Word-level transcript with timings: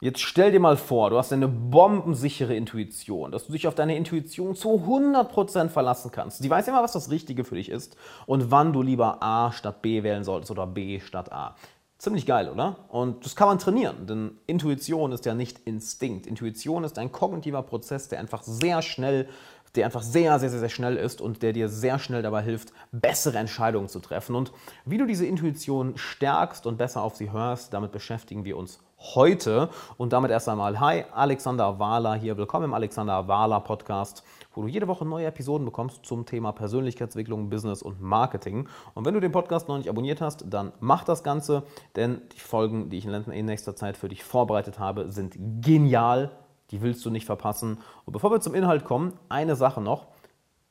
Jetzt 0.00 0.20
stell 0.20 0.50
dir 0.50 0.60
mal 0.60 0.76
vor, 0.76 1.10
du 1.10 1.16
hast 1.16 1.32
eine 1.32 1.46
bombensichere 1.48 2.54
Intuition, 2.54 3.30
dass 3.30 3.46
du 3.46 3.52
dich 3.52 3.68
auf 3.68 3.76
deine 3.76 3.96
Intuition 3.96 4.56
zu 4.56 4.70
100% 4.70 5.68
verlassen 5.68 6.10
kannst. 6.10 6.42
Die 6.42 6.50
weiß 6.50 6.66
immer, 6.68 6.82
was 6.82 6.92
das 6.92 7.10
Richtige 7.10 7.44
für 7.44 7.54
dich 7.54 7.68
ist 7.68 7.96
und 8.26 8.50
wann 8.50 8.72
du 8.72 8.82
lieber 8.82 9.22
A 9.22 9.52
statt 9.52 9.82
B 9.82 10.02
wählen 10.02 10.24
solltest 10.24 10.50
oder 10.50 10.66
B 10.66 11.00
statt 11.00 11.32
A. 11.32 11.54
Ziemlich 11.96 12.26
geil, 12.26 12.50
oder? 12.50 12.76
Und 12.88 13.24
das 13.24 13.36
kann 13.36 13.48
man 13.48 13.60
trainieren, 13.60 14.06
denn 14.06 14.32
Intuition 14.46 15.12
ist 15.12 15.24
ja 15.26 15.34
nicht 15.34 15.60
Instinkt. 15.60 16.26
Intuition 16.26 16.82
ist 16.82 16.98
ein 16.98 17.12
kognitiver 17.12 17.62
Prozess, 17.62 18.08
der 18.08 18.18
einfach 18.18 18.42
sehr 18.42 18.82
schnell 18.82 19.28
der 19.74 19.86
einfach 19.86 20.02
sehr, 20.02 20.38
sehr, 20.38 20.50
sehr, 20.50 20.60
sehr 20.60 20.68
schnell 20.68 20.96
ist 20.96 21.20
und 21.20 21.42
der 21.42 21.52
dir 21.52 21.68
sehr 21.68 21.98
schnell 21.98 22.22
dabei 22.22 22.42
hilft, 22.42 22.72
bessere 22.92 23.38
Entscheidungen 23.38 23.88
zu 23.88 24.00
treffen. 24.00 24.36
Und 24.36 24.52
wie 24.84 24.98
du 24.98 25.06
diese 25.06 25.26
Intuition 25.26 25.96
stärkst 25.96 26.66
und 26.66 26.78
besser 26.78 27.02
auf 27.02 27.16
sie 27.16 27.32
hörst, 27.32 27.74
damit 27.74 27.92
beschäftigen 27.92 28.44
wir 28.44 28.56
uns 28.56 28.78
heute. 28.98 29.68
Und 29.96 30.12
damit 30.12 30.30
erst 30.30 30.48
einmal, 30.48 30.78
hi, 30.80 31.04
Alexander 31.12 31.78
Wahler 31.78 32.14
hier. 32.14 32.36
Willkommen 32.36 32.66
im 32.66 32.74
Alexander 32.74 33.26
Wahler 33.28 33.60
Podcast, 33.60 34.22
wo 34.54 34.62
du 34.62 34.68
jede 34.68 34.88
Woche 34.88 35.04
neue 35.04 35.26
Episoden 35.26 35.64
bekommst 35.64 36.06
zum 36.06 36.24
Thema 36.24 36.52
Persönlichkeitsentwicklung, 36.52 37.50
Business 37.50 37.82
und 37.82 38.00
Marketing. 38.00 38.68
Und 38.94 39.04
wenn 39.04 39.14
du 39.14 39.20
den 39.20 39.32
Podcast 39.32 39.68
noch 39.68 39.76
nicht 39.76 39.88
abonniert 39.88 40.20
hast, 40.20 40.44
dann 40.48 40.72
mach 40.80 41.04
das 41.04 41.22
Ganze, 41.22 41.64
denn 41.96 42.22
die 42.34 42.40
Folgen, 42.40 42.90
die 42.90 42.98
ich 42.98 43.06
in 43.06 43.46
nächster 43.46 43.76
Zeit 43.76 43.96
für 43.96 44.08
dich 44.08 44.22
vorbereitet 44.24 44.78
habe, 44.78 45.10
sind 45.10 45.36
genial 45.60 46.30
die 46.74 46.82
willst 46.82 47.06
du 47.06 47.10
nicht 47.10 47.24
verpassen. 47.24 47.78
Und 48.04 48.12
bevor 48.12 48.32
wir 48.32 48.40
zum 48.40 48.52
Inhalt 48.52 48.84
kommen, 48.84 49.12
eine 49.28 49.54
Sache 49.54 49.80
noch. 49.80 50.08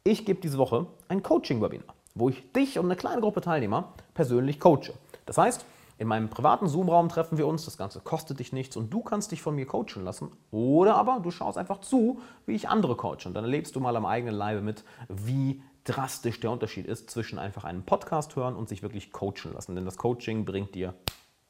Ich 0.04 0.26
gebe 0.26 0.42
diese 0.42 0.58
Woche 0.58 0.88
ein 1.08 1.24
Coaching-Webinar, 1.24 1.96
wo 2.14 2.28
ich 2.28 2.52
dich 2.52 2.78
und 2.78 2.86
eine 2.86 2.98
kleine 2.98 3.22
Gruppe 3.22 3.40
Teilnehmer 3.40 3.94
persönlich 4.14 4.60
coache. 4.60 4.92
Das 5.26 5.38
heißt, 5.38 5.66
in 5.98 6.10
meinem 6.10 6.30
privaten 6.30 6.68
Zoom-Raum 6.68 7.08
treffen 7.08 7.38
wir 7.38 7.48
uns, 7.48 7.64
das 7.64 7.78
Ganze 7.78 8.02
kostet 8.02 8.40
dich 8.40 8.52
nichts 8.52 8.76
und 8.76 8.94
du 8.94 9.02
kannst 9.02 9.32
dich 9.32 9.42
von 9.42 9.56
mir 9.56 9.66
coachen 9.66 10.04
lassen. 10.04 10.32
Oder 10.52 10.96
aber 10.96 11.22
du 11.24 11.32
schaust 11.32 11.58
einfach 11.58 11.80
zu, 11.80 12.20
wie 12.46 12.56
ich 12.56 12.68
andere 12.68 12.98
coache. 12.98 13.26
Und 13.26 13.34
dann 13.34 13.46
erlebst 13.46 13.74
du 13.78 13.80
mal 13.80 13.96
am 13.96 14.06
eigenen 14.06 14.36
Leibe 14.36 14.62
mit, 14.62 14.84
wie 15.08 15.64
drastisch 15.86 16.42
der 16.42 16.52
Unterschied 16.52 16.86
ist 16.86 17.12
zwischen 17.12 17.40
einfach 17.40 17.64
einem 17.64 17.84
Podcast 17.84 18.36
hören 18.36 18.58
und 18.58 18.68
sich 18.68 18.84
wirklich 18.84 19.14
coachen 19.14 19.54
lassen. 19.54 19.74
Denn 19.74 19.86
das 19.86 19.96
Coaching 19.96 20.44
bringt 20.44 20.76
dir 20.76 20.96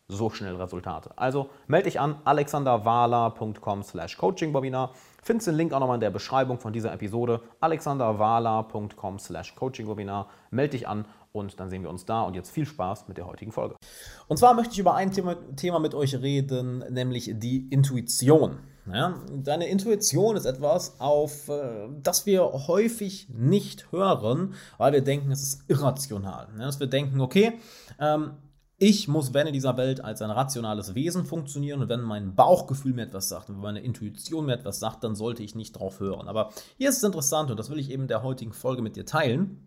so 0.07 0.29
schnell 0.29 0.55
Resultate. 0.55 1.11
Also 1.17 1.49
melde 1.67 1.85
dich 1.85 1.99
an 1.99 2.15
alexanderwala.com 2.25 3.83
slash 3.83 4.17
coachingwebinar. 4.17 4.91
Findest 5.21 5.47
den 5.47 5.55
Link 5.55 5.73
auch 5.73 5.79
nochmal 5.79 5.95
in 5.95 6.01
der 6.01 6.11
Beschreibung 6.11 6.59
von 6.59 6.73
dieser 6.73 6.93
Episode. 6.93 7.41
alexanderwala.com 7.61 9.19
slash 9.19 9.55
coachingwebinar. 9.55 10.27
Melde 10.51 10.71
dich 10.71 10.87
an 10.87 11.05
und 11.31 11.59
dann 11.59 11.69
sehen 11.69 11.83
wir 11.83 11.89
uns 11.89 12.05
da. 12.05 12.23
Und 12.23 12.35
jetzt 12.35 12.51
viel 12.51 12.65
Spaß 12.65 13.07
mit 13.07 13.17
der 13.17 13.27
heutigen 13.27 13.51
Folge. 13.51 13.75
Und 14.27 14.37
zwar 14.37 14.53
möchte 14.53 14.73
ich 14.73 14.79
über 14.79 14.95
ein 14.95 15.11
Thema, 15.11 15.35
Thema 15.55 15.79
mit 15.79 15.95
euch 15.95 16.15
reden, 16.15 16.83
nämlich 16.89 17.31
die 17.33 17.67
Intuition. 17.69 18.59
Ja, 18.91 19.15
deine 19.31 19.67
Intuition 19.67 20.35
ist 20.35 20.43
etwas, 20.43 20.99
auf 20.99 21.47
äh, 21.47 21.87
das 22.01 22.25
wir 22.25 22.43
häufig 22.67 23.29
nicht 23.29 23.93
hören, 23.93 24.55
weil 24.77 24.91
wir 24.91 25.01
denken, 25.01 25.31
es 25.31 25.41
ist 25.41 25.69
irrational. 25.69 26.49
Dass 26.57 26.81
wir 26.81 26.87
denken, 26.87 27.21
okay, 27.21 27.59
ähm, 27.97 28.31
ich 28.83 29.07
muss, 29.07 29.33
wenn 29.33 29.47
in 29.47 29.53
dieser 29.53 29.77
Welt, 29.77 30.03
als 30.03 30.21
ein 30.21 30.29
rationales 30.29 30.93
Wesen 30.93 31.23
funktionieren 31.23 31.81
und 31.81 31.87
wenn 31.87 32.01
mein 32.01 32.35
Bauchgefühl 32.35 32.93
mir 32.93 33.03
etwas 33.03 33.29
sagt 33.29 33.47
und 33.47 33.55
wenn 33.55 33.61
meine 33.61 33.79
Intuition 33.79 34.45
mir 34.45 34.55
etwas 34.55 34.79
sagt, 34.79 35.05
dann 35.05 35.15
sollte 35.15 35.41
ich 35.41 35.55
nicht 35.55 35.71
drauf 35.71 36.01
hören. 36.01 36.27
Aber 36.27 36.51
hier 36.77 36.89
ist 36.89 36.97
es 36.97 37.03
interessant 37.03 37.49
und 37.49 37.57
das 37.57 37.69
will 37.69 37.79
ich 37.79 37.89
eben 37.89 38.03
in 38.03 38.07
der 38.09 38.23
heutigen 38.23 38.51
Folge 38.51 38.81
mit 38.81 38.97
dir 38.97 39.05
teilen. 39.05 39.65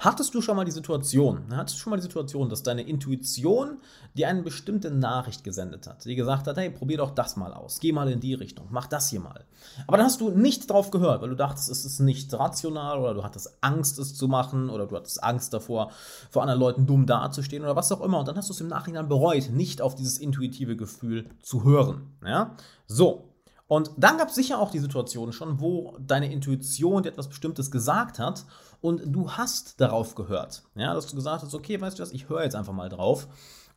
Hattest 0.00 0.34
du 0.34 0.40
schon 0.40 0.56
mal 0.56 0.64
die 0.64 0.72
Situation, 0.72 1.44
hattest 1.56 1.76
du 1.76 1.80
schon 1.80 1.92
mal 1.92 1.96
die 1.96 2.02
Situation, 2.02 2.48
dass 2.48 2.64
deine 2.64 2.82
Intuition 2.82 3.78
dir 4.14 4.26
eine 4.28 4.42
bestimmte 4.42 4.90
Nachricht 4.90 5.44
gesendet 5.44 5.86
hat, 5.86 6.04
die 6.04 6.16
gesagt 6.16 6.48
hat, 6.48 6.56
hey, 6.56 6.70
probier 6.70 6.98
doch 6.98 7.12
das 7.12 7.36
mal 7.36 7.54
aus, 7.54 7.78
geh 7.78 7.92
mal 7.92 8.10
in 8.10 8.18
die 8.18 8.34
Richtung, 8.34 8.66
mach 8.70 8.88
das 8.88 9.08
hier 9.10 9.20
mal. 9.20 9.44
Aber 9.86 9.98
dann 9.98 10.06
hast 10.06 10.20
du 10.20 10.30
nicht 10.30 10.68
drauf 10.68 10.90
gehört, 10.90 11.22
weil 11.22 11.28
du 11.28 11.36
dachtest, 11.36 11.70
es 11.70 11.84
ist 11.84 12.00
nicht 12.00 12.34
rational 12.34 12.98
oder 12.98 13.14
du 13.14 13.22
hattest 13.22 13.58
Angst, 13.60 14.00
es 14.00 14.16
zu 14.16 14.26
machen 14.26 14.68
oder 14.68 14.86
du 14.86 14.96
hattest 14.96 15.22
Angst 15.22 15.54
davor, 15.54 15.92
vor 16.30 16.42
anderen 16.42 16.60
Leuten 16.60 16.86
dumm 16.86 17.06
dazustehen 17.06 17.62
oder 17.62 17.76
was 17.76 17.92
auch 17.92 18.00
immer. 18.00 18.18
Und 18.18 18.26
dann 18.26 18.36
hast 18.36 18.48
du 18.48 18.54
es 18.54 18.60
im 18.60 18.68
Nachhinein 18.68 19.08
bereut, 19.08 19.50
nicht 19.50 19.80
auf 19.80 19.94
dieses 19.94 20.18
intuitive 20.18 20.76
Gefühl 20.76 21.26
zu 21.40 21.62
hören. 21.62 22.16
Ja? 22.24 22.56
So, 22.88 23.31
und 23.66 23.90
dann 23.96 24.18
gab 24.18 24.28
es 24.28 24.34
sicher 24.34 24.58
auch 24.58 24.70
die 24.70 24.78
Situation 24.78 25.32
schon, 25.32 25.60
wo 25.60 25.96
deine 25.98 26.30
Intuition 26.30 27.02
dir 27.02 27.10
etwas 27.10 27.28
Bestimmtes 27.28 27.70
gesagt 27.70 28.18
hat 28.18 28.44
und 28.80 29.02
du 29.06 29.30
hast 29.30 29.80
darauf 29.80 30.14
gehört. 30.14 30.62
Ja, 30.74 30.94
dass 30.94 31.06
du 31.06 31.16
gesagt 31.16 31.42
hast, 31.42 31.54
okay, 31.54 31.80
weißt 31.80 31.98
du 31.98 32.02
was, 32.02 32.12
ich 32.12 32.28
höre 32.28 32.42
jetzt 32.42 32.56
einfach 32.56 32.72
mal 32.72 32.88
drauf. 32.88 33.28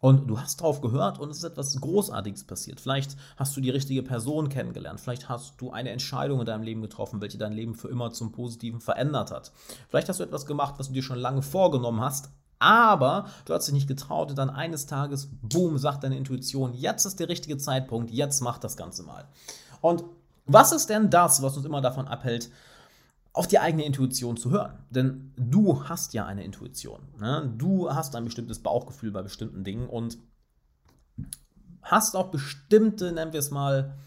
Und 0.02 0.28
du 0.28 0.40
hast 0.40 0.62
drauf 0.62 0.82
gehört 0.82 1.20
und 1.20 1.32
es 1.32 1.38
ist 1.38 1.46
etwas 1.46 1.80
Großartiges 1.80 2.44
passiert. 2.44 2.80
Vielleicht 2.80 3.16
hast 3.38 3.56
du 3.56 3.62
die 3.62 3.70
richtige 3.70 4.04
Person 4.04 4.50
kennengelernt. 4.50 5.00
Vielleicht 5.00 5.30
hast 5.30 5.60
du 5.60 5.72
eine 5.72 5.90
Entscheidung 5.90 6.42
in 6.42 6.46
deinem 6.46 6.64
Leben 6.64 6.82
getroffen, 6.82 7.22
welche 7.22 7.38
dein 7.38 7.54
Leben 7.54 7.74
für 7.74 7.88
immer 7.88 8.12
zum 8.12 8.32
Positiven 8.32 8.82
verändert 8.82 9.32
hat. 9.32 9.52
Vielleicht 9.90 10.10
hast 10.10 10.20
du 10.20 10.24
etwas 10.24 10.46
gemacht, 10.46 10.76
was 10.78 10.90
du 10.90 10.94
dir 10.94 11.02
schon 11.02 11.18
lange 11.18 11.42
vorgenommen 11.42 12.02
hast, 12.02 12.30
aber 12.60 13.30
du 13.46 13.54
hast 13.54 13.68
dich 13.68 13.74
nicht 13.74 13.88
getraut 13.88 14.30
und 14.30 14.38
dann 14.38 14.50
eines 14.50 14.86
Tages, 14.86 15.30
boom, 15.42 15.78
sagt 15.78 16.04
deine 16.04 16.18
Intuition, 16.18 16.74
jetzt 16.74 17.06
ist 17.06 17.20
der 17.20 17.30
richtige 17.30 17.58
Zeitpunkt, 17.58 18.12
jetzt 18.12 18.42
mach 18.42 18.58
das 18.58 18.78
Ganze 18.78 19.04
mal. 19.04 19.28
Und 19.82 20.04
was 20.46 20.72
ist 20.72 20.90
denn 20.90 21.10
das, 21.10 21.42
was 21.42 21.58
uns 21.58 21.66
immer 21.66 21.82
davon 21.82 22.08
abhält, 22.08 22.50
auf 23.36 23.48
die 23.48 23.60
eigene 23.60 23.84
Intuition 23.84 24.38
zu 24.38 24.50
hören. 24.50 24.80
Denn 24.90 25.34
du 25.36 25.84
hast 25.90 26.14
ja 26.14 26.26
eine 26.26 26.44
Intuition. 26.44 27.02
Ne? 27.20 27.54
Du 27.58 27.94
hast 27.94 28.16
ein 28.16 28.24
bestimmtes 28.24 28.60
Bauchgefühl 28.60 29.12
bei 29.12 29.22
bestimmten 29.22 29.66
Dingen 29.66 29.90
und 29.90 30.18
hast 31.82 32.16
auch 32.16 32.32
bestimmte, 32.32 33.12
nennen 33.12 33.34
wir 33.34 33.42
es 33.42 33.52
mal, 33.52 33.98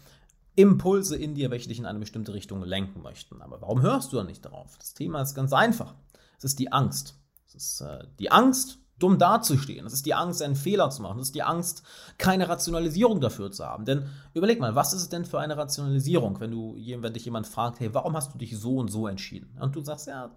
Impulse 0.55 1.15
in 1.15 1.35
dir, 1.35 1.51
welche 1.51 1.69
dich 1.69 1.77
in 1.77 1.85
eine 1.85 1.99
bestimmte 1.99 2.33
Richtung 2.33 2.63
lenken 2.63 3.01
möchten. 3.03 3.41
Aber 3.41 3.61
warum 3.61 3.81
hörst 3.81 4.11
du 4.11 4.17
da 4.17 4.23
nicht 4.23 4.43
darauf? 4.43 4.77
Das 4.77 4.95
Thema 4.95 5.21
ist 5.21 5.35
ganz 5.35 5.53
einfach. 5.53 5.93
Es 6.39 6.43
ist 6.43 6.59
die 6.59 6.71
Angst. 6.71 7.18
Es 7.49 7.55
ist 7.55 7.81
äh, 7.81 8.05
die 8.19 8.31
Angst, 8.31 8.79
dumm 8.99 9.17
dazustehen. 9.17 9.85
Das 9.85 9.93
ist 9.93 10.05
die 10.05 10.13
Angst, 10.13 10.41
einen 10.41 10.55
Fehler 10.55 10.89
zu 10.89 11.01
machen. 11.01 11.17
Das 11.17 11.27
ist 11.27 11.35
die 11.35 11.43
Angst, 11.43 11.83
keine 12.17 12.47
Rationalisierung 12.47 13.21
dafür 13.21 13.51
zu 13.51 13.65
haben. 13.65 13.85
Denn 13.85 14.07
überleg 14.33 14.59
mal, 14.59 14.75
was 14.75 14.93
ist 14.93 15.01
es 15.01 15.09
denn 15.09 15.25
für 15.25 15.39
eine 15.39 15.57
Rationalisierung, 15.57 16.39
wenn, 16.39 16.51
du, 16.51 16.75
wenn 16.75 17.13
dich 17.13 17.25
jemand 17.25 17.47
fragt, 17.47 17.79
hey, 17.79 17.93
warum 17.93 18.15
hast 18.15 18.33
du 18.33 18.37
dich 18.37 18.57
so 18.57 18.77
und 18.77 18.89
so 18.89 19.07
entschieden? 19.07 19.57
Und 19.59 19.75
du 19.75 19.81
sagst, 19.81 20.07
ja, 20.07 20.35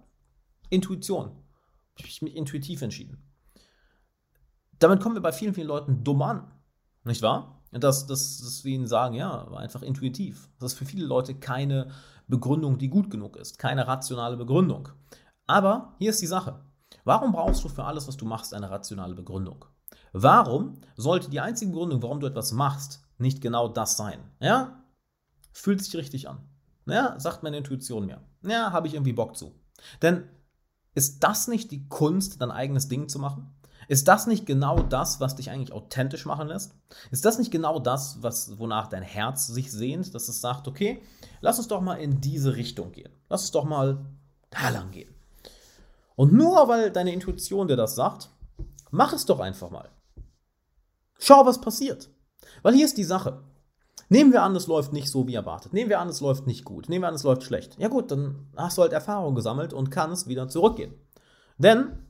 Intuition. 0.71 1.33
Ich 1.99 2.17
habe 2.17 2.27
mich 2.27 2.37
intuitiv 2.37 2.81
entschieden. 2.81 3.19
Damit 4.79 5.01
kommen 5.01 5.15
wir 5.15 5.23
bei 5.23 5.33
vielen, 5.33 5.55
vielen 5.55 5.69
Leuten 5.69 6.03
dumm 6.03 6.23
an. 6.23 6.51
Nicht 7.05 7.23
wahr? 7.23 7.63
Das, 7.73 8.07
das, 8.07 8.39
das 8.39 8.65
wir 8.65 8.75
ihnen 8.75 8.87
sagen, 8.87 9.15
ja, 9.15 9.49
einfach 9.53 9.83
intuitiv. 9.83 10.49
Das 10.59 10.73
ist 10.73 10.79
für 10.79 10.85
viele 10.85 11.07
Leute 11.07 11.35
keine 11.35 11.91
Begründung, 12.27 12.79
die 12.79 12.89
gut 12.89 13.11
genug 13.11 13.37
ist. 13.37 13.59
Keine 13.59 13.87
rationale 13.87 14.37
Begründung. 14.37 14.89
Aber 15.47 15.95
hier 15.99 16.11
ist 16.11 16.23
die 16.23 16.27
Sache. 16.27 16.61
Warum 17.05 17.33
brauchst 17.33 17.65
du 17.65 17.69
für 17.69 17.85
alles, 17.85 18.07
was 18.09 18.17
du 18.17 18.25
machst, 18.25 18.55
eine 18.55 18.71
rationale 18.71 19.15
Begründung? 19.15 19.65
Warum 20.13 20.75
sollte 20.97 21.31
die 21.31 21.41
einzige 21.41 21.73
Begründung, 21.73 22.03
warum 22.03 22.21
du 22.21 22.27
etwas 22.27 22.53
machst, 22.53 23.03
nicht 23.19 23.41
genau 23.41 23.69
das 23.69 23.97
sein? 23.97 24.21
Ja? 24.41 24.85
Fühlt 25.53 25.83
sich 25.83 25.97
richtig 25.97 26.29
an. 26.29 26.49
Ja, 26.87 27.19
sagt 27.19 27.43
meine 27.43 27.59
Intuition 27.59 28.07
mir. 28.07 28.23
Ja, 28.43 28.73
habe 28.73 28.87
ich 28.87 28.95
irgendwie 28.95 29.13
Bock 29.13 29.37
zu. 29.37 29.55
Denn 30.01 30.29
ist 30.95 31.23
das 31.23 31.49
nicht 31.49 31.71
die 31.71 31.89
Kunst, 31.89 32.41
dein 32.41 32.51
eigenes 32.51 32.89
Ding 32.89 33.09
zu 33.09 33.19
machen? 33.19 33.55
Ist 33.89 34.09
das 34.09 34.27
nicht 34.27 34.47
genau 34.47 34.79
das, 34.81 35.21
was 35.21 35.37
dich 35.37 35.51
eigentlich 35.51 35.73
authentisch 35.73 36.25
machen 36.25 36.49
lässt? 36.49 36.75
Ist 37.11 37.25
das 37.25 37.39
nicht 37.39 37.51
genau 37.51 37.79
das, 37.79 38.23
was, 38.23 38.59
wonach 38.59 38.87
dein 38.87 39.03
Herz 39.03 39.47
sich 39.49 39.73
sehnt, 39.73 40.15
dass 40.15 40.29
es 40.29 40.41
sagt, 40.41 40.69
okay, 40.69 41.03
lass 41.41 41.59
uns 41.59 41.69
doch 41.69 41.81
mal 41.81 41.97
in 41.97 42.21
diese 42.21 42.55
Richtung 42.55 42.93
gehen. 42.93 43.13
Lass 43.29 43.43
uns 43.43 43.51
doch 43.51 43.65
mal 43.65 44.05
da 44.51 44.69
lang 44.69 44.91
gehen. 44.93 45.12
Und 46.17 46.33
nur 46.33 46.69
weil 46.69 46.91
deine 46.91 47.13
Intuition 47.13 47.69
dir 47.69 47.77
das 47.77 47.95
sagt, 47.95 48.31
mach 48.91 49.13
es 49.13 49.27
doch 49.27 49.41
einfach 49.41 49.71
mal. 49.71 49.89
Schau, 51.19 51.47
was 51.47 51.61
passiert. 51.61 52.11
Weil 52.63 52.75
hier 52.75 52.85
ist 52.85 52.99
die 52.99 53.05
Sache. 53.05 53.43
Nehmen 54.09 54.33
wir 54.33 54.43
an, 54.43 54.55
es 54.55 54.67
läuft 54.67 54.93
nicht 54.93 55.09
so 55.09 55.27
wie 55.27 55.35
erwartet. 55.35 55.73
Nehmen 55.73 55.89
wir 55.89 56.01
an, 56.01 56.09
es 56.09 56.21
läuft 56.21 56.47
nicht 56.47 56.65
gut. 56.65 56.89
Nehmen 56.89 57.03
wir 57.03 57.09
an, 57.09 57.15
es 57.15 57.23
läuft 57.23 57.45
schlecht. 57.45 57.79
Ja 57.79 57.89
gut, 57.89 58.11
dann 58.11 58.47
hast 58.57 58.77
du 58.77 58.83
halt 58.83 58.93
Erfahrung 58.93 59.35
gesammelt 59.35 59.73
und 59.73 59.91
kannst 59.91 60.29
wieder 60.29 60.49
zurückgehen. 60.49 60.95
Denn 61.57 62.03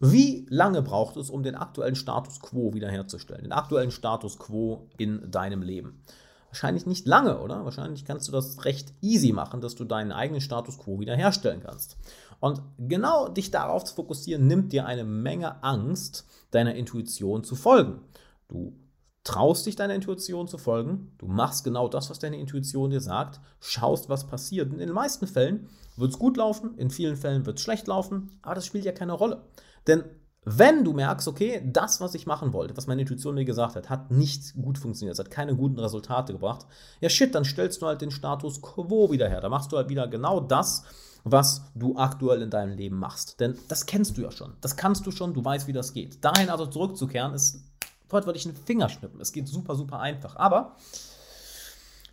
wie 0.00 0.46
lange 0.50 0.82
braucht 0.82 1.16
es, 1.16 1.30
um 1.30 1.42
den 1.42 1.54
aktuellen 1.54 1.94
Status 1.94 2.40
quo 2.40 2.74
wiederherzustellen? 2.74 3.44
Den 3.44 3.52
aktuellen 3.52 3.90
Status 3.90 4.38
quo 4.38 4.88
in 4.98 5.30
deinem 5.30 5.62
Leben? 5.62 6.02
Wahrscheinlich 6.50 6.84
nicht 6.84 7.06
lange, 7.06 7.40
oder? 7.40 7.64
Wahrscheinlich 7.64 8.04
kannst 8.04 8.26
du 8.26 8.32
das 8.32 8.64
recht 8.64 8.92
easy 9.00 9.32
machen, 9.32 9.60
dass 9.60 9.76
du 9.76 9.84
deinen 9.84 10.10
eigenen 10.10 10.40
Status 10.40 10.78
quo 10.78 10.98
wiederherstellen 10.98 11.62
kannst. 11.62 11.96
Und 12.40 12.60
genau 12.78 13.28
dich 13.28 13.52
darauf 13.52 13.84
zu 13.84 13.94
fokussieren, 13.94 14.48
nimmt 14.48 14.72
dir 14.72 14.84
eine 14.84 15.04
Menge 15.04 15.62
Angst, 15.62 16.26
deiner 16.50 16.74
Intuition 16.74 17.44
zu 17.44 17.54
folgen. 17.54 18.00
Du 18.48 18.74
traust 19.22 19.66
dich 19.66 19.76
deiner 19.76 19.94
Intuition 19.94 20.48
zu 20.48 20.58
folgen, 20.58 21.12
du 21.18 21.26
machst 21.26 21.62
genau 21.62 21.88
das, 21.88 22.10
was 22.10 22.18
deine 22.18 22.38
Intuition 22.38 22.90
dir 22.90 23.00
sagt, 23.00 23.40
schaust, 23.60 24.08
was 24.08 24.26
passiert. 24.26 24.72
Und 24.72 24.80
in 24.80 24.86
den 24.86 24.94
meisten 24.94 25.26
Fällen 25.26 25.68
wird 25.96 26.12
es 26.12 26.18
gut 26.18 26.36
laufen, 26.36 26.76
in 26.78 26.90
vielen 26.90 27.16
Fällen 27.16 27.46
wird 27.46 27.58
es 27.58 27.64
schlecht 27.64 27.86
laufen, 27.86 28.30
aber 28.42 28.54
das 28.54 28.66
spielt 28.66 28.84
ja 28.84 28.92
keine 28.92 29.12
Rolle. 29.12 29.44
Denn 29.86 30.04
Wenn 30.44 30.84
du 30.84 30.94
merkst, 30.94 31.28
okay, 31.28 31.62
das, 31.64 32.00
was 32.00 32.14
ich 32.14 32.26
machen 32.26 32.54
wollte, 32.54 32.76
was 32.76 32.86
meine 32.86 33.02
Intuition 33.02 33.34
mir 33.34 33.44
gesagt 33.44 33.76
hat, 33.76 33.90
hat 33.90 34.10
nicht 34.10 34.54
gut 34.54 34.78
funktioniert, 34.78 35.14
es 35.14 35.18
hat 35.18 35.30
keine 35.30 35.54
guten 35.54 35.78
Resultate 35.78 36.32
gebracht, 36.32 36.66
ja 37.00 37.10
shit, 37.10 37.34
dann 37.34 37.44
stellst 37.44 37.82
du 37.82 37.86
halt 37.86 38.00
den 38.00 38.10
Status 38.10 38.62
quo 38.62 39.10
wieder 39.10 39.28
her. 39.28 39.42
Da 39.42 39.50
machst 39.50 39.70
du 39.70 39.76
halt 39.76 39.90
wieder 39.90 40.08
genau 40.08 40.40
das, 40.40 40.84
was 41.24 41.62
du 41.74 41.96
aktuell 41.96 42.40
in 42.40 42.48
deinem 42.48 42.76
Leben 42.76 42.98
machst. 42.98 43.38
Denn 43.40 43.58
das 43.68 43.84
kennst 43.84 44.16
du 44.16 44.22
ja 44.22 44.30
schon. 44.30 44.54
Das 44.62 44.76
kannst 44.76 45.06
du 45.06 45.10
schon, 45.10 45.34
du 45.34 45.44
weißt, 45.44 45.66
wie 45.66 45.74
das 45.74 45.92
geht. 45.92 46.24
Dahin 46.24 46.48
also 46.48 46.64
zurückzukehren, 46.66 47.34
ist 47.34 47.62
wortwörtlich 48.08 48.46
ein 48.46 48.54
Fingerschnippen. 48.54 49.20
Es 49.20 49.32
geht 49.32 49.46
super, 49.46 49.74
super 49.74 50.00
einfach. 50.00 50.36
Aber 50.36 50.76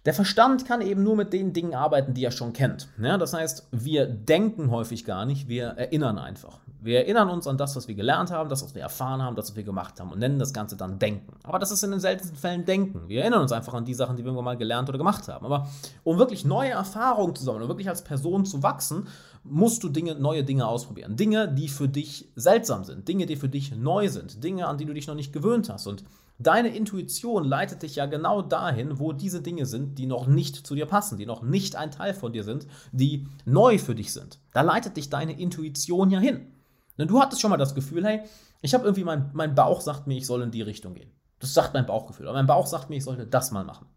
der 0.08 0.14
Verstand 0.14 0.66
kann 0.66 0.80
eben 0.80 1.04
nur 1.04 1.18
mit 1.18 1.34
den 1.34 1.52
Dingen 1.52 1.76
arbeiten, 1.76 2.14
die 2.14 2.24
er 2.24 2.32
schon 2.32 2.54
kennt. 2.54 2.88
Ja, 2.98 3.18
das 3.18 3.34
heißt, 3.34 3.68
wir 3.72 4.06
denken 4.06 4.72
häufig 4.72 5.04
gar 5.04 5.26
nicht, 5.26 5.50
wir 5.50 5.66
erinnern 5.66 6.18
einfach. 6.18 6.60
Wir 6.80 7.00
erinnern 7.00 7.28
uns 7.30 7.46
an 7.46 7.58
das, 7.58 7.76
was 7.76 7.90
wir 7.90 7.96
gelernt 7.96 8.32
haben, 8.32 8.48
das, 8.48 8.64
was 8.64 8.74
wir 8.74 8.82
erfahren 8.82 9.22
haben, 9.22 9.36
das, 9.36 9.50
was 9.50 9.58
wir 9.58 9.66
gemacht 9.66 10.00
haben 10.00 10.14
und 10.14 10.20
nennen 10.20 10.40
das 10.40 10.54
Ganze 10.54 10.78
dann 10.78 10.98
Denken. 10.98 11.34
Aber 11.44 11.60
das 11.60 11.72
ist 11.72 11.84
in 11.84 11.92
den 11.92 12.00
seltensten 12.00 12.38
Fällen 12.40 12.64
Denken. 12.64 13.10
Wir 13.10 13.24
erinnern 13.24 13.42
uns 13.42 13.52
einfach 13.52 13.74
an 13.74 13.84
die 13.84 13.94
Sachen, 13.94 14.16
die 14.16 14.24
wir 14.24 14.28
irgendwann 14.28 14.46
mal 14.46 14.56
gelernt 14.56 14.88
oder 14.88 14.98
gemacht 14.98 15.28
haben. 15.28 15.46
Aber 15.46 15.68
um 16.06 16.18
wirklich 16.18 16.46
neue 16.46 16.70
Erfahrungen 16.70 17.36
zu 17.36 17.44
sammeln, 17.44 17.64
um 17.64 17.68
wirklich 17.68 17.90
als 17.90 18.02
Person 18.02 18.46
zu 18.46 18.64
wachsen, 18.64 19.08
musst 19.44 19.84
du 19.84 19.90
Dinge, 19.90 20.16
neue 20.16 20.46
Dinge 20.46 20.68
ausprobieren. 20.68 21.18
Dinge, 21.18 21.50
die 21.50 21.68
für 21.68 21.90
dich 21.90 22.30
seltsam 22.38 22.86
sind, 22.86 23.10
Dinge, 23.10 23.26
die 23.26 23.36
für 23.36 23.50
dich 23.50 23.76
neu 23.76 24.08
sind, 24.08 24.42
Dinge, 24.42 24.68
an 24.68 24.78
die 24.78 24.86
du 24.86 24.94
dich 24.94 25.08
noch 25.08 25.16
nicht 25.16 25.34
gewöhnt 25.34 25.70
hast. 25.70 25.86
Und 25.86 26.06
Deine 26.40 26.70
Intuition 26.70 27.44
leitet 27.44 27.82
dich 27.82 27.96
ja 27.96 28.06
genau 28.06 28.44
dahin, 28.44 29.00
wo 29.00 29.12
diese 29.12 29.42
Dinge 29.42 29.66
sind, 29.66 29.98
die 29.98 30.06
noch 30.06 30.28
nicht 30.28 30.68
zu 30.68 30.76
dir 30.76 30.86
passen, 30.86 31.18
die 31.18 31.26
noch 31.26 31.42
nicht 31.42 31.76
ein 31.76 31.90
Teil 31.90 32.14
von 32.14 32.32
dir 32.32 32.44
sind, 32.44 32.68
die 32.92 33.28
neu 33.46 33.80
für 33.80 33.96
dich 33.96 34.14
sind. 34.14 34.40
Da 34.54 34.62
leitet 34.62 34.98
dich 34.98 35.10
deine 35.10 35.40
Intuition 35.40 36.12
ja 36.12 36.20
hin. 36.20 36.54
Denn 36.98 37.08
du 37.08 37.20
hattest 37.20 37.42
schon 37.42 37.50
mal 37.50 37.58
das 37.58 37.74
Gefühl, 37.74 38.06
hey, 38.06 38.22
ich 38.62 38.74
habe 38.74 38.84
irgendwie, 38.84 39.04
mein, 39.04 39.32
mein 39.34 39.56
Bauch 39.56 39.82
sagt 39.82 40.06
mir, 40.06 40.18
ich 40.18 40.28
soll 40.28 40.44
in 40.44 40.52
die 40.52 40.62
Richtung 40.62 40.94
gehen. 40.94 41.12
Das 41.40 41.54
sagt 41.54 41.74
mein 41.74 41.86
Bauchgefühl. 41.86 42.28
Aber 42.28 42.38
mein 42.38 42.48
Bauch 42.48 42.68
sagt 42.68 42.90
mir, 42.90 42.98
ich 42.98 43.04
sollte 43.04 43.26
das 43.26 43.52
mal 43.52 43.64
machen. 43.64 43.88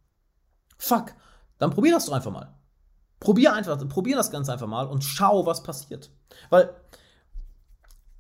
Fuck, 0.79 1.15
dann 1.59 1.71
probier 1.71 1.93
das 1.93 2.07
doch 2.07 2.15
einfach 2.15 2.33
mal. 2.33 2.55
Probier 3.19 3.53
einfach, 3.53 3.77
probier 3.89 4.17
das 4.17 4.31
Ganze 4.31 4.53
einfach 4.53 4.67
mal 4.67 4.87
und 4.87 5.05
schau, 5.05 5.45
was 5.45 5.63
passiert. 5.63 6.11
Weil 6.49 6.75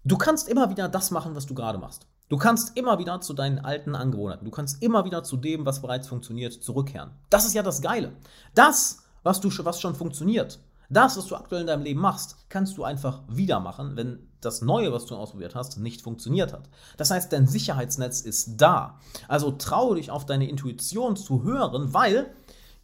du 0.04 0.18
kannst 0.18 0.48
immer 0.48 0.68
wieder 0.68 0.88
das 0.88 1.10
machen, 1.10 1.34
was 1.34 1.46
du 1.46 1.54
gerade 1.54 1.78
machst. 1.78 2.06
Du 2.30 2.36
kannst 2.36 2.76
immer 2.76 3.00
wieder 3.00 3.20
zu 3.20 3.34
deinen 3.34 3.58
alten 3.58 3.96
Angewohnheiten, 3.96 4.44
du 4.44 4.52
kannst 4.52 4.80
immer 4.84 5.04
wieder 5.04 5.24
zu 5.24 5.36
dem, 5.36 5.66
was 5.66 5.82
bereits 5.82 6.06
funktioniert, 6.06 6.52
zurückkehren. 6.52 7.10
Das 7.28 7.44
ist 7.44 7.54
ja 7.54 7.64
das 7.64 7.82
Geile. 7.82 8.12
Das, 8.54 9.02
was, 9.24 9.40
du, 9.40 9.50
was 9.64 9.80
schon 9.80 9.96
funktioniert, 9.96 10.60
das, 10.88 11.16
was 11.16 11.26
du 11.26 11.34
aktuell 11.34 11.62
in 11.62 11.66
deinem 11.66 11.82
Leben 11.82 11.98
machst, 11.98 12.36
kannst 12.48 12.78
du 12.78 12.84
einfach 12.84 13.24
wieder 13.26 13.58
machen, 13.58 13.96
wenn 13.96 14.28
das 14.40 14.62
Neue, 14.62 14.92
was 14.92 15.06
du 15.06 15.16
ausprobiert 15.16 15.56
hast, 15.56 15.78
nicht 15.78 16.02
funktioniert 16.02 16.52
hat. 16.52 16.70
Das 16.96 17.10
heißt, 17.10 17.32
dein 17.32 17.48
Sicherheitsnetz 17.48 18.20
ist 18.20 18.60
da. 18.60 19.00
Also 19.26 19.50
traue 19.50 19.96
dich 19.96 20.12
auf 20.12 20.24
deine 20.24 20.48
Intuition 20.48 21.16
zu 21.16 21.42
hören, 21.42 21.92
weil 21.94 22.32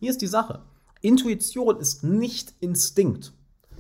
hier 0.01 0.11
ist 0.11 0.23
die 0.23 0.27
Sache. 0.27 0.63
Intuition 1.03 1.79
ist 1.79 2.03
nicht 2.03 2.53
Instinkt. 2.59 3.33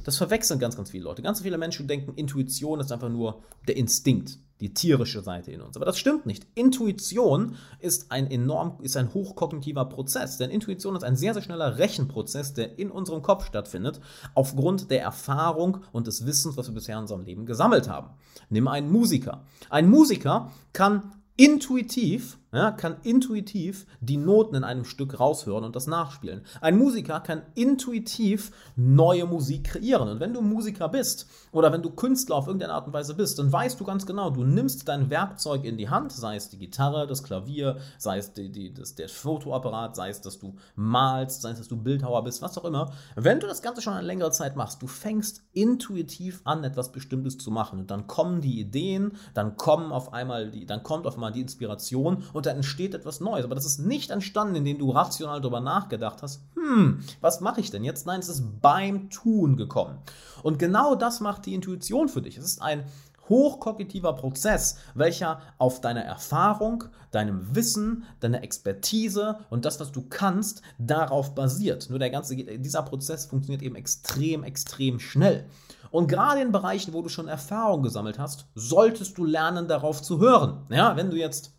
Das 0.04 0.16
verwechseln 0.16 0.60
ganz, 0.60 0.76
ganz 0.76 0.92
viele 0.92 1.04
Leute. 1.04 1.22
Ganz 1.22 1.40
viele 1.40 1.58
Menschen 1.58 1.88
denken, 1.88 2.14
Intuition 2.14 2.78
ist 2.78 2.92
einfach 2.92 3.08
nur 3.08 3.42
der 3.66 3.76
Instinkt 3.76 4.38
die 4.60 4.72
tierische 4.72 5.22
Seite 5.22 5.52
in 5.52 5.60
uns. 5.60 5.76
Aber 5.76 5.84
das 5.84 5.98
stimmt 5.98 6.26
nicht. 6.26 6.46
Intuition 6.54 7.56
ist 7.78 8.10
ein 8.10 8.30
enorm, 8.30 8.78
ist 8.80 8.96
ein 8.96 9.12
hochkognitiver 9.12 9.84
Prozess. 9.84 10.38
Denn 10.38 10.50
Intuition 10.50 10.96
ist 10.96 11.04
ein 11.04 11.16
sehr, 11.16 11.34
sehr 11.34 11.42
schneller 11.42 11.78
Rechenprozess, 11.78 12.54
der 12.54 12.78
in 12.78 12.90
unserem 12.90 13.22
Kopf 13.22 13.46
stattfindet, 13.46 14.00
aufgrund 14.34 14.90
der 14.90 15.02
Erfahrung 15.02 15.78
und 15.92 16.06
des 16.06 16.24
Wissens, 16.26 16.56
was 16.56 16.68
wir 16.68 16.74
bisher 16.74 16.96
in 16.96 17.02
unserem 17.02 17.24
Leben 17.24 17.46
gesammelt 17.46 17.88
haben. 17.88 18.10
Nimm 18.48 18.68
einen 18.68 18.90
Musiker. 18.90 19.44
Ein 19.68 19.88
Musiker 19.90 20.50
kann 20.72 21.12
intuitiv, 21.36 22.38
ja, 22.56 22.70
kann 22.70 22.96
intuitiv 23.02 23.86
die 24.00 24.16
Noten 24.16 24.54
in 24.54 24.64
einem 24.64 24.84
Stück 24.84 25.18
raushören 25.18 25.64
und 25.64 25.76
das 25.76 25.86
nachspielen. 25.86 26.42
Ein 26.60 26.78
Musiker 26.78 27.20
kann 27.20 27.42
intuitiv 27.54 28.52
neue 28.76 29.26
Musik 29.26 29.64
kreieren. 29.64 30.08
Und 30.08 30.20
wenn 30.20 30.32
du 30.32 30.40
Musiker 30.40 30.88
bist 30.88 31.28
oder 31.52 31.72
wenn 31.72 31.82
du 31.82 31.90
Künstler 31.90 32.36
auf 32.36 32.46
irgendeine 32.46 32.74
Art 32.74 32.86
und 32.86 32.92
Weise 32.92 33.14
bist, 33.14 33.38
dann 33.38 33.52
weißt 33.52 33.78
du 33.78 33.84
ganz 33.84 34.06
genau, 34.06 34.30
du 34.30 34.44
nimmst 34.44 34.88
dein 34.88 35.10
Werkzeug 35.10 35.64
in 35.64 35.76
die 35.76 35.88
Hand, 35.88 36.12
sei 36.12 36.36
es 36.36 36.48
die 36.48 36.58
Gitarre, 36.58 37.06
das 37.06 37.22
Klavier, 37.22 37.78
sei 37.98 38.18
es 38.18 38.32
die, 38.32 38.50
die, 38.50 38.72
das, 38.72 38.94
der 38.94 39.08
Fotoapparat, 39.08 39.96
sei 39.96 40.08
es, 40.08 40.20
dass 40.20 40.38
du 40.38 40.56
malst, 40.74 41.42
sei 41.42 41.50
es, 41.50 41.58
dass 41.58 41.68
du 41.68 41.76
Bildhauer 41.76 42.24
bist, 42.24 42.42
was 42.42 42.56
auch 42.58 42.64
immer. 42.64 42.92
Wenn 43.14 43.40
du 43.40 43.46
das 43.46 43.62
Ganze 43.62 43.82
schon 43.82 43.94
eine 43.94 44.06
längere 44.06 44.30
Zeit 44.30 44.56
machst, 44.56 44.82
du 44.82 44.86
fängst 44.86 45.42
intuitiv 45.52 46.40
an, 46.44 46.64
etwas 46.64 46.92
Bestimmtes 46.92 47.38
zu 47.38 47.50
machen. 47.50 47.80
Und 47.80 47.90
dann 47.90 48.06
kommen 48.06 48.40
die 48.40 48.60
Ideen, 48.60 49.12
dann 49.34 49.56
kommen 49.56 49.92
auf 49.92 50.12
einmal 50.12 50.50
die, 50.50 50.66
dann 50.66 50.82
kommt 50.82 51.06
auf 51.06 51.14
einmal 51.14 51.32
die 51.32 51.40
Inspiration 51.40 52.24
und 52.32 52.45
dann 52.46 52.56
entsteht 52.56 52.94
etwas 52.94 53.20
Neues. 53.20 53.44
Aber 53.44 53.54
das 53.54 53.66
ist 53.66 53.78
nicht 53.78 54.10
entstanden, 54.10 54.56
indem 54.56 54.78
du 54.78 54.90
rational 54.90 55.40
darüber 55.40 55.60
nachgedacht 55.60 56.22
hast, 56.22 56.42
hm, 56.54 57.00
was 57.20 57.40
mache 57.40 57.60
ich 57.60 57.70
denn 57.70 57.84
jetzt? 57.84 58.06
Nein, 58.06 58.20
es 58.20 58.28
ist 58.28 58.60
beim 58.60 59.10
Tun 59.10 59.56
gekommen. 59.56 59.98
Und 60.42 60.58
genau 60.58 60.94
das 60.94 61.20
macht 61.20 61.46
die 61.46 61.54
Intuition 61.54 62.08
für 62.08 62.22
dich. 62.22 62.36
Es 62.38 62.44
ist 62.44 62.62
ein 62.62 62.84
hochkognitiver 63.28 64.12
Prozess, 64.14 64.78
welcher 64.94 65.40
auf 65.58 65.80
deiner 65.80 66.02
Erfahrung, 66.02 66.84
deinem 67.10 67.54
Wissen, 67.54 68.04
deiner 68.20 68.42
Expertise 68.42 69.38
und 69.50 69.64
das, 69.64 69.80
was 69.80 69.92
du 69.92 70.02
kannst, 70.08 70.62
darauf 70.78 71.34
basiert. 71.34 71.90
Nur 71.90 71.98
der 71.98 72.10
ganze, 72.10 72.36
dieser 72.36 72.82
Prozess 72.82 73.26
funktioniert 73.26 73.62
eben 73.62 73.76
extrem, 73.76 74.44
extrem 74.44 75.00
schnell. 75.00 75.46
Und 75.90 76.08
gerade 76.08 76.40
in 76.40 76.52
Bereichen, 76.52 76.92
wo 76.92 77.02
du 77.02 77.08
schon 77.08 77.28
Erfahrung 77.28 77.82
gesammelt 77.82 78.18
hast, 78.18 78.46
solltest 78.54 79.16
du 79.18 79.24
lernen, 79.24 79.68
darauf 79.68 80.02
zu 80.02 80.20
hören. 80.20 80.66
Ja, 80.68 80.96
wenn 80.96 81.10
du 81.10 81.16
jetzt 81.16 81.55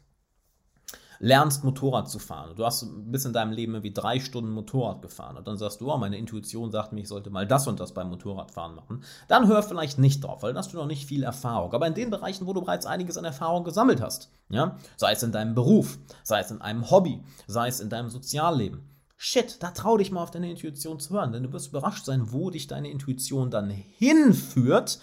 lernst 1.19 1.63
Motorrad 1.63 2.09
zu 2.09 2.19
fahren. 2.19 2.55
Du 2.55 2.65
hast 2.65 2.85
bis 3.11 3.25
in 3.25 3.33
deinem 3.33 3.51
Leben 3.51 3.73
irgendwie 3.73 3.93
drei 3.93 4.19
Stunden 4.19 4.51
Motorrad 4.51 5.01
gefahren 5.01 5.37
und 5.37 5.47
dann 5.47 5.57
sagst 5.57 5.81
du, 5.81 5.91
oh, 5.91 5.97
meine 5.97 6.17
Intuition 6.17 6.71
sagt 6.71 6.93
mir, 6.93 7.01
ich 7.01 7.07
sollte 7.07 7.29
mal 7.29 7.47
das 7.47 7.67
und 7.67 7.79
das 7.79 7.93
beim 7.93 8.09
Motorradfahren 8.09 8.75
machen. 8.75 9.03
Dann 9.27 9.47
hör 9.47 9.63
vielleicht 9.63 9.99
nicht 9.99 10.23
drauf, 10.23 10.43
weil 10.43 10.53
dann 10.53 10.59
hast 10.59 10.73
du 10.73 10.77
noch 10.77 10.85
nicht 10.85 11.05
viel 11.05 11.23
Erfahrung. 11.23 11.73
Aber 11.73 11.87
in 11.87 11.93
den 11.93 12.09
Bereichen, 12.09 12.47
wo 12.47 12.53
du 12.53 12.61
bereits 12.61 12.85
einiges 12.85 13.17
an 13.17 13.25
Erfahrung 13.25 13.63
gesammelt 13.63 14.01
hast, 14.01 14.29
ja, 14.49 14.77
sei 14.95 15.11
es 15.11 15.23
in 15.23 15.31
deinem 15.31 15.55
Beruf, 15.55 15.97
sei 16.23 16.39
es 16.39 16.51
in 16.51 16.61
einem 16.61 16.89
Hobby, 16.89 17.23
sei 17.47 17.67
es 17.67 17.79
in 17.79 17.89
deinem 17.89 18.09
Sozialleben, 18.09 18.81
Shit, 19.19 19.63
da 19.63 19.71
trau 19.71 19.97
dich 19.97 20.11
mal 20.11 20.21
auf 20.21 20.29
deine 20.29 20.51
Intuition 20.51 20.99
zu 20.99 21.15
hören, 21.15 21.31
denn 21.31 21.41
du 21.41 21.51
wirst 21.51 21.69
überrascht 21.69 22.05
sein, 22.05 22.31
wo 22.31 22.51
dich 22.51 22.67
deine 22.67 22.91
Intuition 22.91 23.49
dann 23.49 23.71
hinführt 23.71 24.99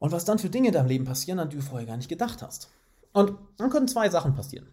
und 0.00 0.10
was 0.10 0.24
dann 0.24 0.40
für 0.40 0.50
Dinge 0.50 0.68
in 0.68 0.74
deinem 0.74 0.88
Leben 0.88 1.04
passieren, 1.04 1.38
an 1.38 1.48
die 1.48 1.56
du 1.56 1.62
vorher 1.62 1.86
gar 1.86 1.96
nicht 1.96 2.08
gedacht 2.08 2.42
hast. 2.42 2.70
Und 3.12 3.34
dann 3.56 3.70
können 3.70 3.86
zwei 3.86 4.08
Sachen 4.10 4.34
passieren. 4.34 4.66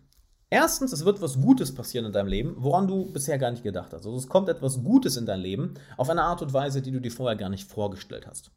Erstens, 0.50 0.94
es 0.94 1.06
wird 1.06 1.22
was 1.22 1.42
Gutes 1.42 1.74
passieren 1.74 2.06
in 2.06 2.12
deinem 2.12 2.28
Leben, 2.28 2.56
woran 2.58 2.88
du 2.88 3.12
bisher 3.12 3.38
gar 3.38 3.52
nicht 3.52 3.64
gedacht 3.64 3.94
hast. 3.94 4.06
Also 4.06 4.16
es 4.16 4.28
kommt 4.28 4.48
etwas 4.48 4.84
Gutes 4.84 5.18
in 5.18 5.26
dein 5.26 5.40
Leben 5.40 5.74
auf 5.98 6.10
eine 6.10 6.24
Art 6.24 6.42
und 6.42 6.54
Weise, 6.54 6.82
die 6.82 6.92
du 6.92 7.02
dir 7.02 7.12
vorher 7.12 7.36
gar 7.36 7.50
nicht 7.50 7.70
vorgestellt 7.70 8.28
hast. 8.28 8.52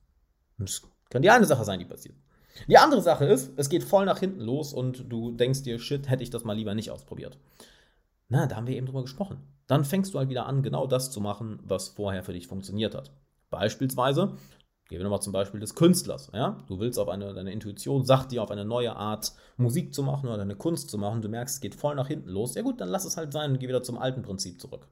Das 0.59 0.83
kann 1.11 1.23
die 1.23 1.31
eine 1.31 1.47
Sache 1.47 1.65
sein, 1.65 1.79
die 1.79 1.87
passiert. 1.87 2.17
Die 2.67 2.79
andere 2.79 3.01
Sache 3.01 3.25
ist, 3.25 3.53
es 3.57 3.69
geht 3.69 3.85
voll 3.85 4.05
nach 4.05 4.19
hinten 4.19 4.41
los 4.41 4.73
und 4.73 5.11
du 5.11 5.31
denkst 5.33 5.63
dir, 5.63 5.79
shit, 5.79 6.09
hätte 6.09 6.23
ich 6.23 6.31
das 6.31 6.45
mal 6.45 6.57
lieber 6.57 6.75
nicht 6.75 6.91
ausprobiert. 6.91 7.39
Na, 8.29 8.47
da 8.47 8.57
haben 8.57 8.67
wir 8.67 8.77
eben 8.77 8.87
drüber 8.87 9.03
gesprochen. 9.03 9.39
Dann 9.67 9.85
fängst 9.85 10.13
du 10.13 10.19
halt 10.19 10.29
wieder 10.29 10.47
an, 10.47 10.63
genau 10.63 10.87
das 10.87 11.11
zu 11.11 11.21
machen, 11.21 11.61
was 11.63 11.89
vorher 11.89 12.23
für 12.23 12.33
dich 12.33 12.47
funktioniert 12.47 12.95
hat. 12.95 13.13
Beispielsweise, 13.51 14.37
Gehen 14.89 14.99
wir 14.99 15.05
nochmal 15.05 15.21
zum 15.21 15.35
Beispiel 15.35 15.61
des 15.61 15.75
Künstlers. 15.75 16.31
Ja? 16.33 16.57
Du 16.67 16.81
willst 16.81 16.99
auf 16.99 17.09
eine, 17.09 17.35
deine 17.35 17.53
Intuition 17.53 18.05
sagt 18.05 18.33
dir, 18.33 18.43
auf 18.43 18.51
eine 18.51 18.65
neue 18.65 18.97
Art 18.97 19.33
Musik 19.59 19.95
zu 19.95 20.03
machen 20.03 20.29
oder 20.29 20.41
eine 20.41 20.57
Kunst 20.57 20.91
zu 20.91 20.97
machen. 20.97 21.21
Du 21.21 21.29
merkst, 21.29 21.57
es 21.57 21.61
geht 21.61 21.75
voll 21.75 21.95
nach 21.95 22.09
hinten 22.09 22.31
los. 22.31 22.55
Ja 22.55 22.63
gut, 22.63 22.81
dann 22.81 22.89
lass 22.89 23.05
es 23.05 23.19
halt 23.19 23.33
sein 23.33 23.53
und 23.53 23.61
geh 23.61 23.69
wieder 23.69 23.83
zum 23.83 23.99
alten 23.99 24.23
Prinzip 24.23 24.59
zurück. 24.61 24.89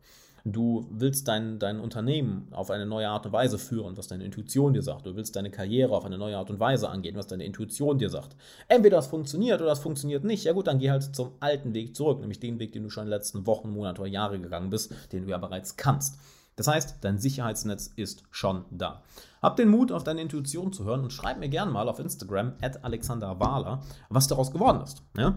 Du 0.49 0.87
willst 0.91 1.27
dein, 1.27 1.59
dein 1.59 1.81
Unternehmen 1.81 2.47
auf 2.53 2.71
eine 2.71 2.87
neue 2.87 3.09
Art 3.09 3.27
und 3.27 3.33
Weise 3.33 3.59
führen, 3.59 3.97
was 3.97 4.07
deine 4.07 4.25
Intuition 4.25 4.75
dir 4.75 4.83
sagt. 4.83 5.05
Du 5.05 5.17
willst 5.17 5.35
deine 5.35 5.51
Karriere 5.51 5.97
auf 5.97 6.05
eine 6.05 6.19
neue 6.19 6.37
Art 6.37 6.51
und 6.51 6.61
Weise 6.61 6.89
angehen, 6.89 7.17
was 7.17 7.27
deine 7.27 7.45
Intuition 7.45 7.99
dir 7.99 8.11
sagt. 8.11 8.37
Entweder 8.69 8.99
das 8.99 9.09
funktioniert 9.09 9.61
oder 9.61 9.71
das 9.71 9.81
funktioniert 9.81 10.23
nicht. 10.23 10.45
Ja 10.45 10.53
gut, 10.53 10.69
dann 10.69 10.79
geh 10.79 10.91
halt 10.91 11.17
zum 11.17 11.33
alten 11.41 11.75
Weg 11.75 11.97
zurück, 11.97 12.21
nämlich 12.21 12.39
den 12.39 12.61
Weg, 12.61 12.73
den 12.73 12.85
du 12.85 12.91
schon 12.91 13.05
in 13.05 13.11
den 13.11 13.19
letzten 13.19 13.45
Wochen, 13.47 13.71
Monate 13.71 14.03
oder 14.03 14.11
Jahre 14.11 14.39
gegangen 14.39 14.71
bist, 14.71 14.95
den 15.11 15.25
du 15.25 15.31
ja 15.31 15.39
bereits 15.39 15.77
kannst. 15.77 16.21
Das 16.57 16.67
heißt, 16.67 16.97
dein 17.03 17.19
Sicherheitsnetz 17.19 17.93
ist 17.97 18.25
schon 18.31 18.65
da. 18.71 19.03
Hab 19.43 19.57
den 19.57 19.69
Mut, 19.69 19.93
auf 19.93 20.05
deine 20.05 20.23
Intuition 20.23 20.73
zu 20.73 20.85
hören 20.85 21.03
und 21.03 21.13
schreib 21.13 21.39
mir 21.39 21.49
gerne 21.49 21.71
mal 21.71 21.89
auf 21.89 21.99
Instagram 21.99 22.55
at 22.63 22.83
Alexander 22.83 23.39
Wahler, 23.39 23.83
was 24.09 24.27
daraus 24.27 24.51
geworden 24.51 24.81
ist. 24.83 25.03
Ja? 25.17 25.37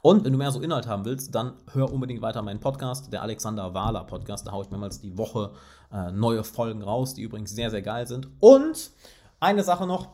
Und 0.00 0.24
wenn 0.24 0.32
du 0.32 0.38
mehr 0.38 0.50
so 0.50 0.60
Inhalt 0.60 0.86
haben 0.86 1.04
willst, 1.04 1.34
dann 1.34 1.52
hör 1.72 1.92
unbedingt 1.92 2.22
weiter 2.22 2.42
meinen 2.42 2.60
Podcast, 2.60 3.12
der 3.12 3.22
Alexander 3.22 3.72
Wahler 3.74 4.04
Podcast. 4.04 4.46
Da 4.46 4.52
haue 4.52 4.64
ich 4.64 4.70
mehrmals 4.70 5.00
die 5.00 5.16
Woche 5.16 5.52
äh, 5.92 6.10
neue 6.10 6.42
Folgen 6.44 6.82
raus, 6.82 7.14
die 7.14 7.22
übrigens 7.22 7.52
sehr, 7.52 7.70
sehr 7.70 7.82
geil 7.82 8.06
sind. 8.06 8.28
Und 8.40 8.90
eine 9.38 9.62
Sache 9.62 9.86
noch, 9.86 10.08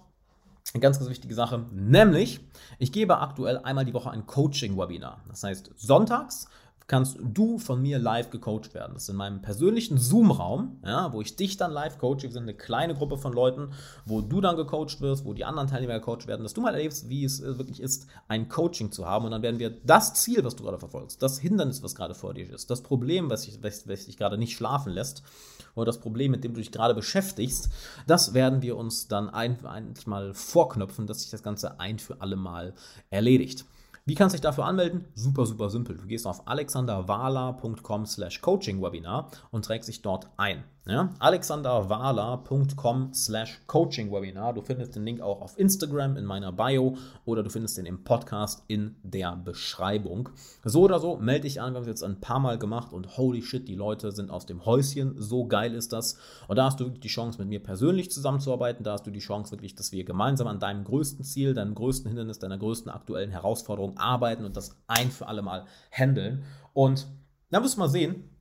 eine 0.74 0.82
ganz, 0.82 0.98
ganz 0.98 1.08
wichtige 1.08 1.34
Sache, 1.34 1.64
nämlich 1.72 2.40
ich 2.78 2.92
gebe 2.92 3.18
aktuell 3.18 3.58
einmal 3.58 3.86
die 3.86 3.94
Woche 3.94 4.10
ein 4.10 4.26
Coaching-Webinar. 4.26 5.22
Das 5.28 5.42
heißt, 5.42 5.70
sonntags 5.76 6.48
kannst 6.88 7.18
du 7.22 7.58
von 7.58 7.80
mir 7.80 7.98
live 7.98 8.30
gecoacht 8.30 8.72
werden. 8.72 8.94
Das 8.94 9.04
ist 9.04 9.10
in 9.10 9.16
meinem 9.16 9.42
persönlichen 9.42 9.98
Zoom-Raum, 9.98 10.80
ja, 10.84 11.12
wo 11.12 11.20
ich 11.20 11.36
dich 11.36 11.58
dann 11.58 11.70
live 11.70 11.98
coache. 11.98 12.22
Wir 12.22 12.32
sind 12.32 12.44
eine 12.44 12.54
kleine 12.54 12.94
Gruppe 12.94 13.18
von 13.18 13.34
Leuten, 13.34 13.72
wo 14.06 14.22
du 14.22 14.40
dann 14.40 14.56
gecoacht 14.56 15.02
wirst, 15.02 15.26
wo 15.26 15.34
die 15.34 15.44
anderen 15.44 15.68
Teilnehmer 15.68 16.00
gecoacht 16.00 16.26
werden, 16.26 16.42
dass 16.42 16.54
du 16.54 16.62
mal 16.62 16.74
erlebst, 16.74 17.10
wie 17.10 17.24
es 17.24 17.42
wirklich 17.42 17.80
ist, 17.80 18.06
ein 18.26 18.48
Coaching 18.48 18.90
zu 18.90 19.06
haben. 19.06 19.26
Und 19.26 19.32
dann 19.32 19.42
werden 19.42 19.60
wir 19.60 19.70
das 19.84 20.14
Ziel, 20.14 20.42
was 20.44 20.56
du 20.56 20.64
gerade 20.64 20.78
verfolgst, 20.78 21.22
das 21.22 21.38
Hindernis, 21.38 21.82
was 21.82 21.94
gerade 21.94 22.14
vor 22.14 22.32
dir 22.32 22.50
ist, 22.50 22.70
das 22.70 22.82
Problem, 22.82 23.28
was 23.28 23.42
dich, 23.42 23.62
was, 23.62 23.86
was 23.86 24.06
dich 24.06 24.16
gerade 24.16 24.38
nicht 24.38 24.56
schlafen 24.56 24.92
lässt, 24.92 25.22
oder 25.74 25.86
das 25.86 26.00
Problem, 26.00 26.32
mit 26.32 26.42
dem 26.42 26.54
du 26.54 26.60
dich 26.60 26.72
gerade 26.72 26.94
beschäftigst, 26.94 27.68
das 28.06 28.34
werden 28.34 28.62
wir 28.62 28.76
uns 28.76 29.08
dann 29.08 29.28
eigentlich 29.28 30.06
mal 30.06 30.34
vorknöpfen, 30.34 31.06
dass 31.06 31.20
sich 31.20 31.30
das 31.30 31.42
Ganze 31.42 31.78
ein 31.78 31.98
für 31.98 32.20
alle 32.20 32.36
Mal 32.36 32.74
erledigt. 33.10 33.64
Wie 34.08 34.14
kannst 34.14 34.32
du 34.32 34.38
dich 34.38 34.42
dafür 34.42 34.64
anmelden? 34.64 35.04
Super, 35.14 35.44
super 35.44 35.68
simpel. 35.68 35.98
Du 35.98 36.06
gehst 36.06 36.26
auf 36.26 36.48
alexanderwala.com 36.48 38.06
slash 38.06 38.40
coachingwebinar 38.40 39.28
und 39.50 39.66
trägst 39.66 39.86
dich 39.86 40.00
dort 40.00 40.30
ein. 40.38 40.64
Ja? 40.88 41.12
alexanderwala.com 41.18 43.12
slash 43.12 43.60
coachingwebinar. 43.66 44.54
Du 44.54 44.62
findest 44.62 44.96
den 44.96 45.04
Link 45.04 45.20
auch 45.20 45.42
auf 45.42 45.58
Instagram 45.58 46.16
in 46.16 46.24
meiner 46.24 46.50
Bio 46.50 46.96
oder 47.26 47.42
du 47.42 47.50
findest 47.50 47.76
den 47.76 47.84
im 47.84 48.04
Podcast 48.04 48.64
in 48.68 48.96
der 49.02 49.36
Beschreibung. 49.36 50.30
So 50.64 50.84
oder 50.84 50.98
so, 50.98 51.18
melde 51.18 51.42
dich 51.42 51.60
an. 51.60 51.74
Wir 51.74 51.76
haben 51.76 51.82
es 51.82 51.88
jetzt 51.88 52.02
ein 52.02 52.20
paar 52.20 52.40
Mal 52.40 52.58
gemacht 52.58 52.94
und 52.94 53.18
holy 53.18 53.42
shit, 53.42 53.68
die 53.68 53.74
Leute 53.74 54.12
sind 54.12 54.30
aus 54.30 54.46
dem 54.46 54.64
Häuschen. 54.64 55.14
So 55.18 55.46
geil 55.46 55.74
ist 55.74 55.92
das. 55.92 56.16
Und 56.46 56.56
da 56.56 56.64
hast 56.64 56.80
du 56.80 56.88
die 56.88 57.08
Chance, 57.08 57.38
mit 57.38 57.48
mir 57.48 57.62
persönlich 57.62 58.10
zusammenzuarbeiten. 58.10 58.82
Da 58.82 58.92
hast 58.92 59.06
du 59.06 59.10
die 59.10 59.18
Chance 59.18 59.50
wirklich, 59.50 59.74
dass 59.74 59.92
wir 59.92 60.04
gemeinsam 60.04 60.46
an 60.46 60.58
deinem 60.58 60.84
größten 60.84 61.22
Ziel, 61.22 61.52
deinem 61.52 61.74
größten 61.74 62.08
Hindernis, 62.08 62.38
deiner 62.38 62.56
größten 62.56 62.90
aktuellen 62.90 63.30
Herausforderung 63.30 63.98
arbeiten 63.98 64.46
und 64.46 64.56
das 64.56 64.74
ein 64.86 65.10
für 65.10 65.26
alle 65.26 65.42
Mal 65.42 65.66
handeln. 65.90 66.44
Und 66.72 67.06
da 67.50 67.60
müssen 67.60 67.78
wir 67.78 67.88
sehen, 67.88 68.37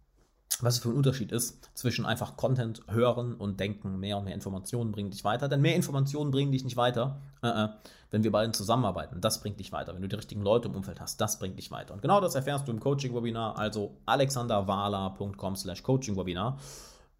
was 0.61 0.75
es 0.75 0.79
für 0.79 0.89
ein 0.89 0.95
Unterschied 0.95 1.31
ist 1.31 1.69
zwischen 1.73 2.05
einfach 2.05 2.35
Content 2.35 2.81
hören 2.87 3.35
und 3.35 3.59
denken, 3.59 3.99
mehr 3.99 4.17
und 4.17 4.25
mehr 4.25 4.33
Informationen 4.33 4.91
bringen 4.91 5.11
dich 5.11 5.23
weiter. 5.23 5.47
Denn 5.47 5.61
mehr 5.61 5.75
Informationen 5.75 6.31
bringen 6.31 6.51
dich 6.51 6.63
nicht 6.63 6.77
weiter, 6.77 7.21
äh, 7.43 7.47
äh, 7.47 7.69
wenn 8.09 8.23
wir 8.23 8.31
beiden 8.31 8.53
zusammenarbeiten. 8.53 9.21
Das 9.21 9.41
bringt 9.41 9.59
dich 9.59 9.71
weiter. 9.71 9.93
Wenn 9.93 10.01
du 10.01 10.07
die 10.07 10.15
richtigen 10.15 10.41
Leute 10.41 10.67
im 10.67 10.75
Umfeld 10.75 10.99
hast, 10.99 11.21
das 11.21 11.37
bringt 11.37 11.57
dich 11.59 11.69
weiter. 11.69 11.93
Und 11.93 12.01
genau 12.01 12.21
das 12.21 12.35
erfährst 12.35 12.67
du 12.67 12.71
im 12.71 12.79
Coaching-Webinar, 12.79 13.57
also 13.57 13.97
alexanderwala.com 14.05 15.55
slash 15.55 15.83
Coaching-Webinar. 15.83 16.57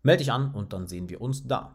Melde 0.03 0.19
dich 0.19 0.31
an 0.31 0.51
und 0.53 0.73
dann 0.73 0.87
sehen 0.87 1.09
wir 1.09 1.21
uns 1.21 1.45
da. 1.45 1.73